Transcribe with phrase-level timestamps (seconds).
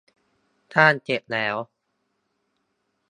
[0.73, 1.55] สร้างเสร็จแล้ว